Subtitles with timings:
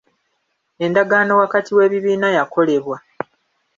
[0.85, 2.97] Endagaano wakati w'ebibiina yakolebwa.